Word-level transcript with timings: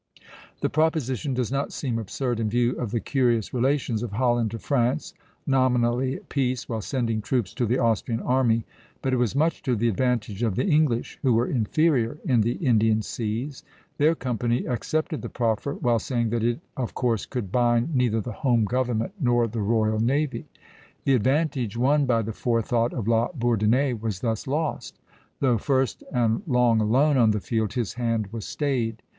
The 0.61 0.69
proposition 0.71 1.35
does 1.35 1.51
not 1.51 1.71
seem 1.71 1.99
absurd 1.99 2.39
in 2.39 2.49
view 2.49 2.71
of 2.79 2.89
the 2.89 2.99
curious 2.99 3.53
relations 3.53 4.01
of 4.01 4.13
Holland 4.13 4.49
to 4.49 4.57
France, 4.57 5.13
nominally 5.45 6.15
at 6.15 6.27
peace 6.27 6.67
while 6.67 6.81
sending 6.81 7.21
troops 7.21 7.53
to 7.53 7.67
the 7.67 7.77
Austrian 7.77 8.19
army; 8.19 8.65
but 9.03 9.13
it 9.13 9.17
was 9.17 9.35
much 9.35 9.61
to 9.61 9.75
the 9.75 9.87
advantage 9.87 10.41
of 10.41 10.55
the 10.55 10.65
English, 10.65 11.19
who 11.21 11.33
were 11.35 11.45
inferior 11.45 12.17
in 12.25 12.41
the 12.41 12.53
Indian 12.53 13.03
seas. 13.03 13.61
Their 13.99 14.15
company 14.15 14.65
accepted 14.65 15.21
the 15.21 15.29
proffer, 15.29 15.75
while 15.75 15.99
saying 15.99 16.31
that 16.31 16.43
it 16.43 16.61
of 16.75 16.95
course 16.95 17.27
could 17.27 17.51
bind 17.51 17.93
neither 17.93 18.21
the 18.21 18.31
home 18.41 18.63
government 18.65 19.13
nor 19.19 19.47
the 19.47 19.61
royal 19.61 19.99
navy. 19.99 20.47
The 21.03 21.13
advantage 21.13 21.77
won 21.77 22.07
by 22.07 22.23
the 22.23 22.33
forethought 22.33 22.91
of 22.91 23.07
La 23.07 23.27
Bourdonnais 23.33 23.93
was 24.01 24.21
thus 24.21 24.47
lost; 24.47 24.97
though 25.41 25.59
first, 25.59 26.03
and 26.11 26.41
long 26.47 26.81
alone, 26.81 27.17
on 27.17 27.29
the 27.29 27.39
field, 27.39 27.73
his 27.73 27.93
hand 27.93 28.29
was 28.33 28.45
stayed. 28.45 29.03